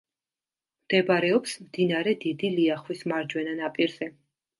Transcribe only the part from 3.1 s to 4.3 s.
მარჯვენა ნაპირზე.